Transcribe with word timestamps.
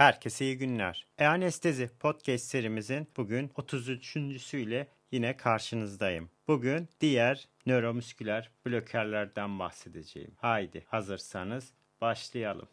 Herkese 0.00 0.44
iyi 0.44 0.58
günler. 0.58 1.06
E-Anestezi 1.18 1.90
Podcast 1.98 2.44
serimizin 2.44 3.08
bugün 3.16 3.48
33.süyle 3.48 4.88
yine 5.12 5.36
karşınızdayım. 5.36 6.30
Bugün 6.48 6.88
diğer 7.00 7.48
nöromüsküler 7.66 8.50
blokerlerden 8.66 9.58
bahsedeceğim. 9.58 10.30
Haydi 10.36 10.84
hazırsanız 10.88 11.72
başlayalım. 12.00 12.68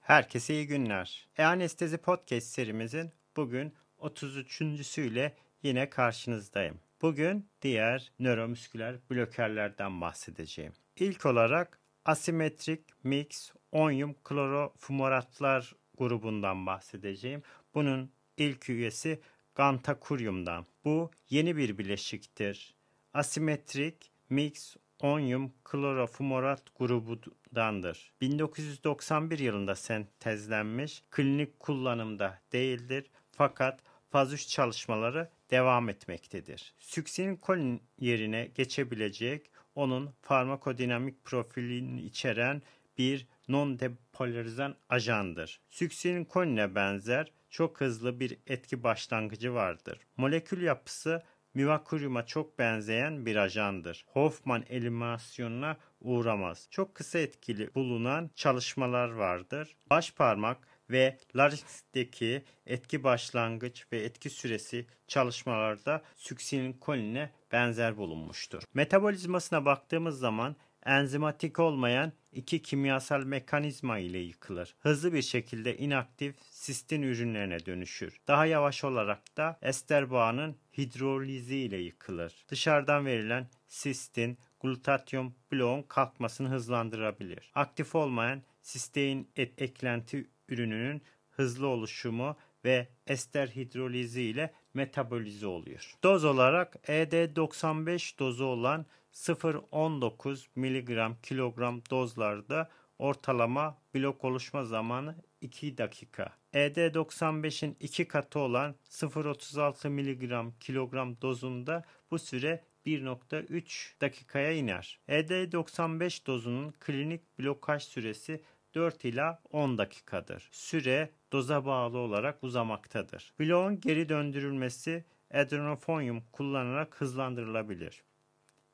Herkese 0.00 0.54
iyi 0.54 0.66
günler. 0.66 1.28
E-Anestezi 1.38 1.98
Podcast 1.98 2.46
serimizin 2.46 3.10
bugün 3.36 3.74
33.süyle 4.00 5.36
yine 5.62 5.90
karşınızdayım. 5.90 6.80
Bugün 7.02 7.48
diğer 7.62 8.12
nöromüsküler 8.18 8.96
blokerlerden 9.10 10.00
bahsedeceğim. 10.00 10.72
İlk 10.96 11.26
olarak 11.26 11.78
asimetrik 12.04 12.80
mix 13.04 13.52
onyum 13.72 14.14
klorofumoratlar 14.24 15.74
grubundan 15.98 16.66
bahsedeceğim. 16.66 17.42
Bunun 17.74 18.10
ilk 18.36 18.68
üyesi 18.68 19.20
gantakuryumdan. 19.54 20.66
Bu 20.84 21.10
yeni 21.30 21.56
bir 21.56 21.78
bileşiktir. 21.78 22.74
Asimetrik 23.14 24.10
mix 24.30 24.76
onyum 25.00 25.52
klorofumorat 25.64 26.62
grubundandır. 26.78 28.12
1991 28.20 29.38
yılında 29.38 29.74
sentezlenmiş, 29.74 31.02
klinik 31.10 31.60
kullanımda 31.60 32.40
değildir 32.52 33.10
fakat 33.40 33.80
faz 34.10 34.32
3 34.32 34.48
çalışmaları 34.48 35.30
devam 35.50 35.88
etmektedir. 35.88 36.74
Süksinkolin 36.78 37.82
yerine 37.98 38.50
geçebilecek 38.54 39.50
onun 39.74 40.14
farmakodinamik 40.22 41.24
profilini 41.24 42.02
içeren 42.02 42.62
bir 42.98 43.26
non-depolarizan 43.48 44.74
ajandır. 44.88 45.60
Süksinkoline 45.68 46.74
benzer 46.74 47.32
çok 47.50 47.80
hızlı 47.80 48.20
bir 48.20 48.38
etki 48.46 48.82
başlangıcı 48.82 49.54
vardır. 49.54 50.00
Molekül 50.16 50.62
yapısı 50.62 51.22
Mivakuryum'a 51.54 52.26
çok 52.26 52.58
benzeyen 52.58 53.26
bir 53.26 53.36
ajandır. 53.36 54.04
Hoffman 54.06 54.64
eliminasyonuna 54.68 55.76
uğramaz. 56.00 56.66
Çok 56.70 56.94
kısa 56.94 57.18
etkili 57.18 57.74
bulunan 57.74 58.30
çalışmalar 58.34 59.10
vardır. 59.10 59.76
Baş 59.90 60.12
parmak 60.12 60.58
ve 60.90 61.18
laringsteki 61.36 62.42
etki 62.66 63.04
başlangıç 63.04 63.86
ve 63.92 63.98
etki 63.98 64.30
süresi 64.30 64.86
çalışmalarda 65.08 66.02
süksinkoline 66.16 67.30
benzer 67.52 67.96
bulunmuştur. 67.96 68.62
Metabolizmasına 68.74 69.64
baktığımız 69.64 70.18
zaman 70.18 70.56
enzimatik 70.86 71.58
olmayan 71.58 72.12
iki 72.32 72.62
kimyasal 72.62 73.24
mekanizma 73.24 73.98
ile 73.98 74.18
yıkılır. 74.18 74.74
Hızlı 74.80 75.12
bir 75.12 75.22
şekilde 75.22 75.76
inaktif 75.76 76.34
sistin 76.50 77.02
ürünlerine 77.02 77.66
dönüşür. 77.66 78.16
Daha 78.28 78.46
yavaş 78.46 78.84
olarak 78.84 79.36
da 79.36 79.58
ester 79.62 80.10
bağının 80.10 80.56
hidrolizi 80.78 81.56
ile 81.56 81.76
yıkılır. 81.76 82.44
Dışarıdan 82.48 83.06
verilen 83.06 83.48
sistin 83.68 84.38
glutatyum 84.60 85.34
bloğun 85.52 85.82
kalkmasını 85.82 86.48
hızlandırabilir. 86.48 87.50
Aktif 87.54 87.94
olmayan 87.94 88.42
sistein 88.62 89.30
et 89.36 89.62
eklenti 89.62 90.26
ürününün 90.50 91.02
hızlı 91.30 91.66
oluşumu 91.66 92.36
ve 92.64 92.88
ester 93.06 93.48
hidrolizi 93.48 94.22
ile 94.22 94.52
metabolize 94.74 95.46
oluyor. 95.46 95.94
Doz 96.02 96.24
olarak 96.24 96.74
ED95 96.74 98.18
dozu 98.18 98.44
olan 98.44 98.86
0.19 99.12 100.46
mg 100.56 101.22
kilogram 101.22 101.80
dozlarda 101.90 102.70
ortalama 102.98 103.78
blok 103.94 104.24
oluşma 104.24 104.64
zamanı 104.64 105.16
2 105.40 105.78
dakika. 105.78 106.32
ED95'in 106.54 107.76
2 107.80 108.08
katı 108.08 108.38
olan 108.38 108.74
0.36 108.90 109.88
mg 109.88 110.52
kilogram 110.60 111.20
dozunda 111.20 111.84
bu 112.10 112.18
süre 112.18 112.64
1.3 112.86 114.00
dakikaya 114.00 114.52
iner. 114.52 115.00
ED95 115.08 116.26
dozunun 116.26 116.72
klinik 116.80 117.38
blokaj 117.38 117.82
süresi 117.82 118.42
4 118.74 119.04
ila 119.04 119.42
10 119.50 119.78
dakikadır. 119.78 120.48
Süre 120.52 121.10
doza 121.32 121.64
bağlı 121.64 121.98
olarak 121.98 122.44
uzamaktadır. 122.44 123.32
Bloğun 123.40 123.80
geri 123.80 124.08
döndürülmesi 124.08 125.04
adrenofonyum 125.34 126.22
kullanarak 126.32 127.00
hızlandırılabilir. 127.00 128.02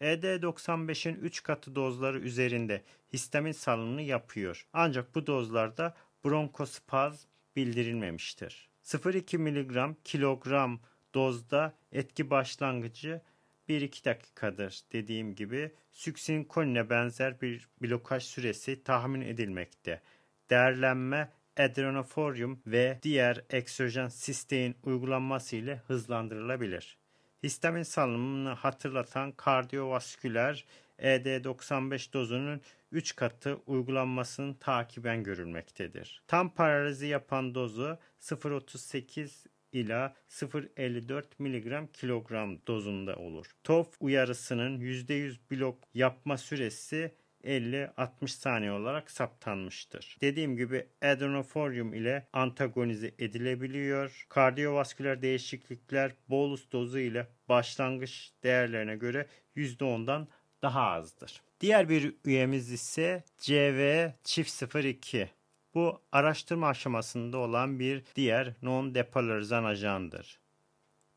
ED95'in 0.01 1.15
3 1.15 1.43
katı 1.43 1.75
dozları 1.75 2.19
üzerinde 2.21 2.83
histamin 3.13 3.53
salınımı 3.53 4.03
yapıyor. 4.03 4.67
Ancak 4.73 5.15
bu 5.15 5.27
dozlarda 5.27 5.95
bronkospazm 6.25 7.29
bildirilmemiştir. 7.57 8.69
0,2 8.85 9.39
mg 9.39 9.97
kilogram 10.05 10.81
dozda 11.15 11.75
etki 11.93 12.31
başlangıcı 12.31 13.21
1-2 13.69 14.05
dakikadır 14.05 14.81
dediğim 14.93 15.35
gibi 15.35 15.73
süksinkoline 15.91 16.91
benzer 16.91 17.41
bir 17.41 17.69
blokaj 17.83 18.23
süresi 18.23 18.85
tahmin 18.85 19.21
edilmekte. 19.21 20.03
Değerlenme 20.51 21.33
adrenoforium 21.57 22.61
ve 22.67 22.99
diğer 23.03 23.45
eksojen 23.51 24.09
sistein 24.09 24.77
uygulanması 24.85 25.57
ile 25.57 25.77
hızlandırılabilir. 25.87 26.99
Histamin 27.43 27.83
salınımını 27.83 28.51
hatırlatan 28.51 29.33
kardiyovasküler 29.33 30.65
ED95 30.99 32.13
dozunun 32.13 32.61
3 32.93 33.17
katı 33.17 33.59
uygulanmasının 33.67 34.55
takiben 34.55 35.23
görülmektedir. 35.23 36.23
Tam 36.27 36.55
paralizi 36.55 37.07
yapan 37.07 37.55
dozu 37.55 37.99
0.38 38.21 39.47
ila 39.77 40.15
0.54 40.29 41.25
mg 41.39 41.93
kilogram 41.93 42.59
dozunda 42.67 43.17
olur. 43.17 43.47
TOF 43.65 43.97
uyarısının 44.01 44.81
%100 44.81 45.37
blok 45.51 45.79
yapma 45.95 46.39
süresi 46.39 47.15
50-60 47.45 48.29
saniye 48.29 48.73
olarak 48.73 49.11
saptanmıştır. 49.11 50.17
Dediğim 50.21 50.57
gibi 50.57 50.87
adrenoforium 51.03 51.95
ile 51.95 52.29
antagonize 52.33 53.15
edilebiliyor. 53.19 54.27
Kardiyovasküler 54.29 55.23
değişiklikler 55.23 56.13
bolus 56.29 56.73
dozu 56.73 56.99
ile 56.99 57.27
başlangıç 57.49 58.31
değerlerine 58.43 58.97
göre 58.97 59.27
%10'dan 59.57 60.29
daha 60.63 60.83
azdır. 60.83 61.43
Diğer 61.61 61.89
bir 61.89 62.15
üyemiz 62.25 62.73
ise 62.73 63.25
CV 63.39 64.09
çift 64.25 64.77
02. 64.85 65.31
Bu 65.77 66.01
araştırma 66.13 66.69
aşamasında 66.69 67.39
olan 67.39 67.79
bir 67.79 68.03
diğer 68.15 68.55
non-depolarizan 68.63 69.65
ajandır. 69.65 70.41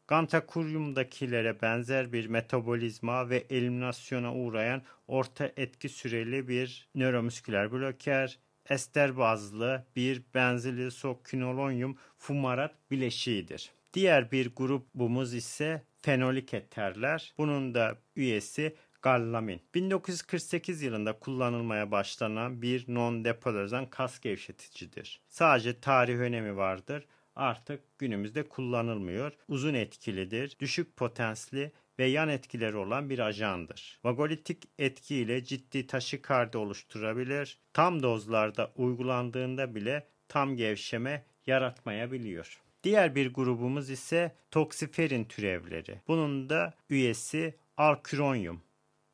Gantakuryum'dakilere 0.07 1.61
benzer 1.61 2.13
bir 2.13 2.25
metabolizma 2.25 3.29
ve 3.29 3.45
eliminasyona 3.49 4.35
uğrayan 4.35 4.81
orta 5.07 5.51
etki 5.57 5.89
süreli 5.89 6.47
bir 6.47 6.87
nöromüsküler 6.95 7.71
bloker, 7.71 8.39
ester 8.69 9.17
bazlı 9.17 9.85
bir 9.95 10.23
benzilisokinolonyum 10.33 11.97
fumarat 12.17 12.75
bileşiğidir. 12.91 13.71
Diğer 13.93 14.31
bir 14.31 14.55
grubumuz 14.55 15.33
ise 15.33 15.83
fenolik 16.01 16.53
eterler. 16.53 17.33
Bunun 17.37 17.73
da 17.73 17.97
üyesi 18.15 18.75
Gallamin. 19.01 19.61
1948 19.75 20.81
yılında 20.81 21.19
kullanılmaya 21.19 21.91
başlanan 21.91 22.61
bir 22.61 22.87
non-depolarizan 22.87 23.89
kas 23.89 24.19
gevşeticidir. 24.19 25.21
Sadece 25.27 25.79
tarih 25.79 26.17
önemi 26.17 26.57
vardır. 26.57 27.05
Artık 27.35 27.99
günümüzde 27.99 28.49
kullanılmıyor. 28.49 29.31
Uzun 29.47 29.73
etkilidir. 29.73 30.55
Düşük 30.59 30.97
potensli 30.97 31.71
ve 31.99 32.05
yan 32.05 32.29
etkileri 32.29 32.77
olan 32.77 33.09
bir 33.09 33.19
ajandır. 33.19 33.99
Vagolitik 34.03 34.63
etkiyle 34.79 35.43
ciddi 35.43 35.87
taşikardi 35.87 36.57
oluşturabilir. 36.57 37.59
Tam 37.73 38.03
dozlarda 38.03 38.71
uygulandığında 38.75 39.75
bile 39.75 40.07
tam 40.27 40.55
gevşeme 40.55 41.25
yaratmayabiliyor. 41.47 42.61
Diğer 42.83 43.15
bir 43.15 43.33
grubumuz 43.33 43.89
ise 43.89 44.35
toksiferin 44.51 45.25
türevleri. 45.25 46.01
Bunun 46.07 46.49
da 46.49 46.73
üyesi 46.89 47.55
alküronyum. 47.77 48.61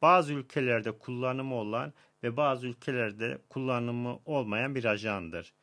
Bazı 0.06 0.34
ülkelerde 0.34 0.92
kullanımı 0.92 1.56
olan 1.56 1.94
ve 2.24 2.38
bazı 2.38 2.68
ülkelerde 2.68 3.38
kullanımı 3.50 4.20
olmayan 4.26 4.76
bir 4.76 4.86
ajandır. 4.86 5.54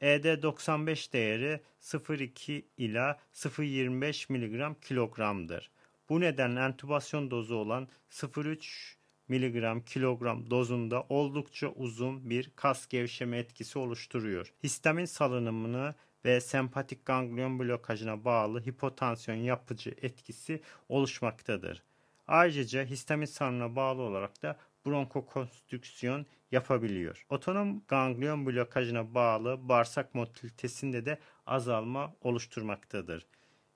ED95 0.00 1.12
değeri 1.12 1.60
0,2 1.80 2.64
ila 2.76 3.18
0,25 3.34 4.32
mg 4.32 4.82
kilogramdır. 4.82 5.70
Bu 6.08 6.20
nedenle 6.20 6.60
entübasyon 6.60 7.30
dozu 7.30 7.54
olan 7.54 7.88
0,3 8.10 8.94
mg 9.28 9.86
kilogram 9.86 10.50
dozunda 10.50 11.06
oldukça 11.08 11.68
uzun 11.68 12.30
bir 12.30 12.50
kas 12.56 12.86
gevşeme 12.86 13.38
etkisi 13.38 13.78
oluşturuyor. 13.78 14.52
Histamin 14.62 15.04
salınımını 15.04 15.94
ve 16.24 16.40
sempatik 16.40 17.06
ganglion 17.06 17.58
blokajına 17.58 18.24
bağlı 18.24 18.66
hipotansiyon 18.66 19.38
yapıcı 19.38 19.94
etkisi 20.02 20.60
oluşmaktadır. 20.88 21.82
Ayrıca 22.28 22.84
histamin 22.84 23.26
salınımına 23.26 23.76
bağlı 23.76 24.02
olarak 24.02 24.42
da 24.42 24.56
bronkokonstrüksiyon 24.86 26.26
yapabiliyor. 26.52 27.26
Otonom 27.28 27.82
ganglion 27.88 28.46
blokajına 28.46 29.14
bağlı 29.14 29.68
bağırsak 29.68 30.14
motilitesinde 30.14 31.06
de 31.06 31.18
azalma 31.46 32.14
oluşturmaktadır. 32.20 33.26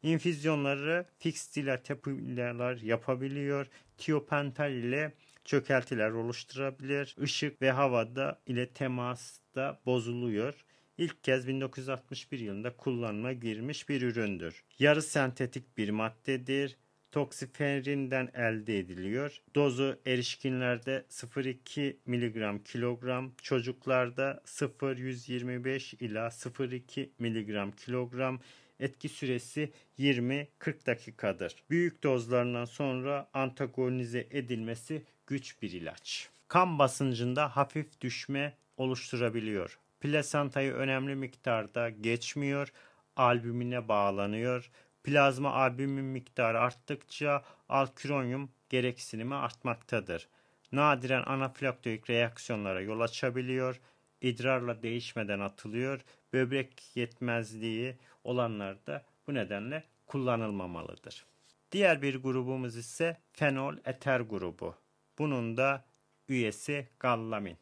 İnfüzyonları 0.02 1.06
fix 1.19 1.56
dilatepiler 1.56 2.76
yapabiliyor. 2.76 3.67
Tiopental 3.99 4.73
ile 4.73 5.12
çökeltiler 5.44 6.11
oluşturabilir. 6.11 7.17
Işık 7.23 7.62
ve 7.62 7.70
havada 7.70 8.41
ile 8.47 8.69
temasta 8.69 9.81
bozuluyor. 9.87 10.55
İlk 10.99 11.25
kez 11.25 11.49
1961 11.49 12.38
yılında 12.38 12.76
kullanıma 12.76 13.32
girmiş 13.32 13.88
bir 13.88 14.02
üründür. 14.02 14.64
Yarı 14.79 15.02
sentetik 15.02 15.79
bir 15.79 15.91
maddedir 15.91 16.76
toksiferinden 17.12 18.31
elde 18.35 18.79
ediliyor. 18.79 19.43
Dozu 19.55 19.99
erişkinlerde 20.07 21.05
0,2 21.11 21.97
mg 22.07 22.65
kilogram, 22.65 23.33
çocuklarda 23.43 24.43
0,125 24.45 25.95
ila 25.95 26.27
0,2 26.27 27.09
mg 27.19 27.77
kilogram, 27.77 28.41
etki 28.81 29.09
süresi 29.09 29.73
20-40 29.99 30.47
dakikadır. 30.87 31.55
Büyük 31.71 32.03
dozlarından 32.03 32.65
sonra 32.65 33.29
antagonize 33.35 34.27
edilmesi 34.31 35.03
güç 35.27 35.62
bir 35.62 35.73
ilaç. 35.73 36.29
Kan 36.49 36.79
basıncında 36.79 37.57
hafif 37.57 38.01
düşme 38.01 38.57
oluşturabiliyor. 38.77 39.79
Plasantayı 40.01 40.73
önemli 40.73 41.15
miktarda 41.15 41.91
geçmiyor, 41.91 42.73
albümine 43.17 43.89
bağlanıyor 43.89 44.71
Plazma 45.05 45.52
albümin 45.52 46.05
miktarı 46.05 46.61
arttıkça 46.61 47.43
alküronyum 47.69 48.50
gereksinimi 48.69 49.35
artmaktadır. 49.35 50.29
Nadiren 50.73 51.23
anafilaktoik 51.26 52.11
reaksiyonlara 52.11 52.81
yol 52.81 53.00
açabiliyor, 53.00 53.81
idrarla 54.20 54.82
değişmeden 54.82 55.41
atılıyor, 55.41 56.00
böbrek 56.32 56.97
yetmezliği 56.97 57.97
olanlarda 58.25 59.05
bu 59.26 59.35
nedenle 59.35 59.85
kullanılmamalıdır. 60.06 61.26
Diğer 61.73 62.02
bir 62.02 62.23
grubumuz 62.23 62.76
ise 62.76 63.17
fenol 63.32 63.76
eter 63.85 64.20
grubu. 64.20 64.75
Bunun 65.19 65.56
da 65.56 65.85
üyesi 66.29 66.88
gallamin. 66.99 67.56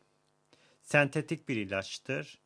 Sentetik 0.83 1.49
bir 1.49 1.57
ilaçtır. 1.57 2.39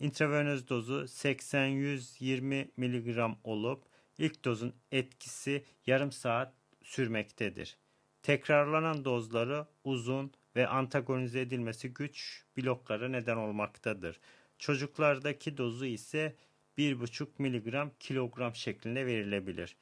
İntravenöz 0.00 0.68
dozu 0.68 1.02
80-120 1.02 2.68
mg 2.76 3.36
olup 3.44 3.93
İlk 4.18 4.44
dozun 4.44 4.74
etkisi 4.92 5.64
yarım 5.86 6.12
saat 6.12 6.54
sürmektedir. 6.82 7.76
Tekrarlanan 8.22 9.04
dozları 9.04 9.66
uzun 9.84 10.32
ve 10.56 10.66
antagonize 10.66 11.40
edilmesi 11.40 11.94
güç 11.94 12.44
bloklara 12.56 13.08
neden 13.08 13.36
olmaktadır. 13.36 14.20
Çocuklardaki 14.58 15.56
dozu 15.56 15.86
ise 15.86 16.36
1,5 16.78 17.28
mg 17.38 17.90
kilogram 18.00 18.54
şeklinde 18.54 19.06
verilebilir. 19.06 19.76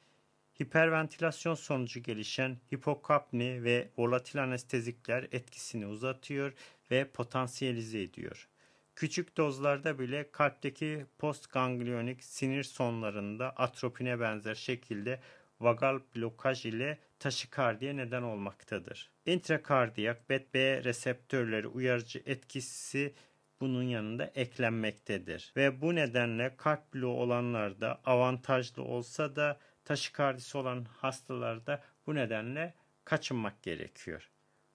Hiperventilasyon 0.61 1.55
sonucu 1.55 1.99
gelişen 1.99 2.57
hipokapni 2.73 3.63
ve 3.63 3.89
volatil 3.97 4.43
anestezikler 4.43 5.27
etkisini 5.31 5.87
uzatıyor 5.87 6.53
ve 6.91 7.11
potansiyelize 7.11 8.01
ediyor. 8.01 8.49
Küçük 8.95 9.37
dozlarda 9.37 9.99
bile 9.99 10.31
kalpteki 10.31 11.05
postgangliyonik 11.19 12.23
sinir 12.23 12.63
sonlarında 12.63 13.49
atropine 13.49 14.19
benzer 14.19 14.55
şekilde 14.55 15.19
vagal 15.59 15.99
blokaj 16.15 16.65
ile 16.65 16.99
taşikardiye 17.19 17.97
neden 17.97 18.21
olmaktadır. 18.21 19.11
Intrakardiyak 19.25 20.29
BET-B 20.29 20.83
reseptörleri 20.83 21.67
uyarıcı 21.67 22.23
etkisi 22.25 23.13
bunun 23.61 23.83
yanında 23.83 24.31
eklenmektedir. 24.35 25.53
Ve 25.55 25.81
bu 25.81 25.95
nedenle 25.95 26.53
kalp 26.57 26.93
bloğu 26.93 27.21
olanlarda 27.21 28.01
avantajlı 28.05 28.83
olsa 28.83 29.35
da 29.35 29.59
taşikardisi 29.85 30.57
olan 30.57 30.85
hastalarda 30.85 31.83
bu 32.07 32.15
nedenle 32.15 32.73
kaçınmak 33.05 33.63
gerekiyor. 33.63 34.29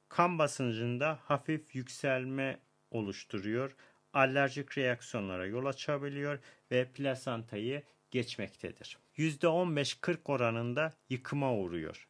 Kan 0.09 0.38
basıncında 0.38 1.19
hafif 1.23 1.75
yükselme 1.75 2.59
oluşturuyor 2.91 3.75
alerjik 4.12 4.78
reaksiyonlara 4.78 5.46
yol 5.46 5.66
açabiliyor 5.66 6.38
ve 6.70 6.88
plasantayı 6.93 7.82
geçmektedir. 8.10 8.99
%15-40 9.16 10.19
oranında 10.25 10.93
yıkıma 11.08 11.55
uğruyor. 11.55 12.08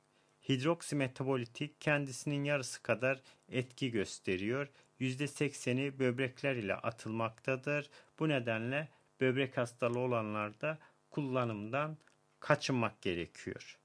Hidroksimetaboliti 0.49 1.79
kendisinin 1.81 2.45
yarısı 2.45 2.83
kadar 2.83 3.21
etki 3.49 3.91
gösteriyor. 3.91 4.69
%80'i 5.01 5.99
böbrekler 5.99 6.57
ile 6.57 6.75
atılmaktadır. 6.75 7.91
Bu 8.19 8.29
nedenle 8.29 8.89
böbrek 9.21 9.57
hastalığı 9.57 9.99
olanlarda 9.99 10.79
kullanımdan 11.11 11.97
kaçınmak 12.41 13.03
gerekiyor. 13.03 13.79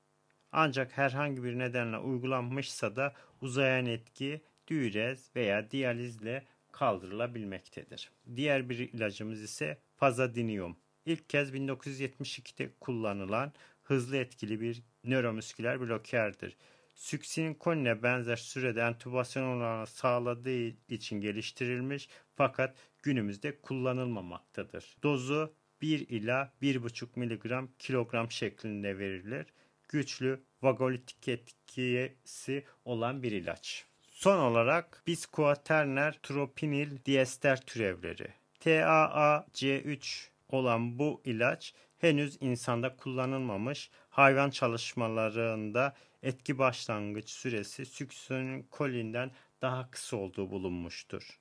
Ancak 0.51 0.97
herhangi 0.97 1.43
bir 1.43 1.59
nedenle 1.59 1.97
uygulanmışsa 1.97 2.95
da 2.95 3.13
uzayan 3.41 3.85
etki 3.85 4.41
diürez 4.67 5.29
veya 5.35 5.71
diyalizle 5.71 6.43
kaldırılabilmektedir. 6.73 8.11
Diğer 8.35 8.69
bir 8.69 8.79
ilacımız 8.79 9.41
ise 9.41 9.77
fazadinium. 9.95 10.77
İlk 11.05 11.29
kez 11.29 11.51
1972'de 11.53 12.71
kullanılan 12.79 13.53
hızlı 13.83 14.17
etkili 14.17 14.61
bir 14.61 14.83
nöromüsküler 15.03 15.81
blokerdir. 15.81 16.57
Süksinkoline 16.95 18.03
benzer 18.03 18.35
sürede 18.35 18.81
entübasyon 18.81 19.43
olanı 19.43 19.87
sağladığı 19.87 20.67
için 20.93 21.21
geliştirilmiş 21.21 22.09
fakat 22.35 22.77
günümüzde 23.03 23.61
kullanılmamaktadır. 23.61 24.97
Dozu 25.03 25.55
1 25.81 26.09
ila 26.09 26.53
1,5 26.61 27.19
mg 27.19 27.69
kilogram 27.79 28.31
şeklinde 28.31 28.99
verilir. 28.99 29.45
Güçlü 29.89 30.43
vagolitik 30.61 31.27
etkisi 31.27 32.65
olan 32.85 33.23
bir 33.23 33.31
ilaç. 33.31 33.85
Son 34.13 34.39
olarak 34.39 35.03
bisquaterner 35.07 36.19
tropinil 36.23 37.05
diester 37.05 37.61
türevleri. 37.61 38.27
TAAC3 38.59 40.27
olan 40.49 40.99
bu 40.99 41.21
ilaç 41.25 41.73
henüz 41.97 42.37
insanda 42.41 42.95
kullanılmamış. 42.95 43.89
Hayvan 44.09 44.49
çalışmalarında 44.49 45.95
etki 46.23 46.57
başlangıç 46.57 47.29
süresi 47.29 47.85
süksinolinden 47.85 49.31
daha 49.61 49.91
kısa 49.91 50.17
olduğu 50.17 50.51
bulunmuştur. 50.51 51.39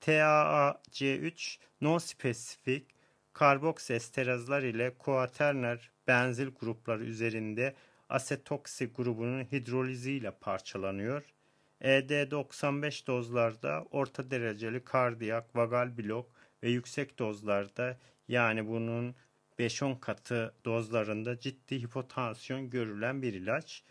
TAAC3 0.00 1.58
non-spesifik 1.80 2.84
karboksesterazlar 3.32 4.62
ile 4.62 4.94
kuaterner 4.98 5.90
benzil 6.06 6.48
grupları 6.60 7.04
üzerinde 7.04 7.74
asetoksi 8.08 8.86
grubunun 8.86 9.44
hidroliziyle 9.44 10.30
parçalanıyor 10.30 11.35
ED95 11.80 13.06
dozlarda 13.06 13.84
orta 13.90 14.30
dereceli 14.30 14.84
kardiyak, 14.84 15.56
vagal 15.56 15.98
blok 15.98 16.30
ve 16.62 16.70
yüksek 16.70 17.18
dozlarda 17.18 17.98
yani 18.28 18.68
bunun 18.68 19.14
5-10 19.58 20.00
katı 20.00 20.54
dozlarında 20.64 21.40
ciddi 21.40 21.82
hipotansiyon 21.82 22.70
görülen 22.70 23.22
bir 23.22 23.34
ilaç. 23.34 23.82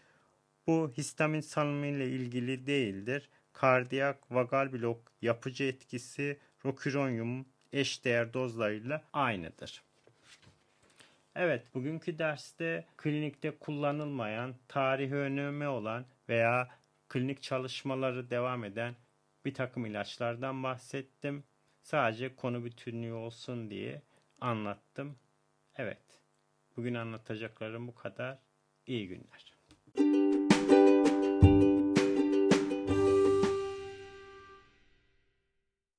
Bu 0.68 0.92
histamin 0.98 1.42
salımı 1.42 1.86
ile 1.86 2.10
ilgili 2.10 2.68
değildir. 2.68 3.30
Kardiyak, 3.54 4.32
vagal 4.32 4.74
blok 4.74 5.12
yapıcı 5.22 5.64
etkisi 5.64 6.40
roküronyum 6.66 7.46
eşdeğer 7.74 8.34
dozlarıyla 8.34 9.04
aynıdır. 9.14 9.84
Evet, 11.36 11.64
bugünkü 11.74 12.20
derste 12.20 12.86
klinikte 12.98 13.52
kullanılmayan, 13.52 14.56
tarihi 14.68 15.16
önemi 15.16 15.68
olan 15.68 16.06
veya 16.30 16.70
klinik 17.10 17.42
çalışmaları 17.42 18.30
devam 18.30 18.64
eden 18.64 18.96
bir 19.46 19.54
takım 19.54 19.86
ilaçlardan 19.86 20.64
bahsettim. 20.64 21.44
Sadece 21.82 22.36
konu 22.36 22.66
bütünlüğü 22.66 23.14
olsun 23.14 23.70
diye 23.70 24.02
anlattım. 24.42 25.20
Evet, 25.76 26.22
bugün 26.78 26.94
anlatacaklarım 26.94 27.88
bu 27.88 27.96
kadar. 27.96 28.40
İyi 28.88 29.08
günler. 29.08 30.25